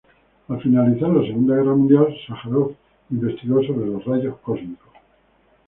Al 0.47 0.59
finalizar 0.59 1.09
la 1.09 1.23
Segunda 1.27 1.53
Guerra 1.53 1.75
Mundial, 1.75 2.07
Sájarov 2.27 2.73
investigó 3.11 3.61
sobre 3.63 3.85
los 3.85 4.03
rayos 4.03 4.35
cósmicos. 4.39 4.89